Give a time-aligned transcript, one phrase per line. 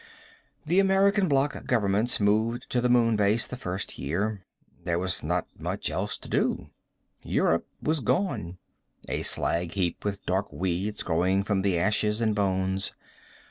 [0.65, 4.41] The American bloc governments moved to the Moon Base the first year.
[4.83, 6.71] There was not much else to do.
[7.21, 8.57] Europe was gone;
[9.07, 12.93] a slag heap with dark weeds growing from the ashes and bones.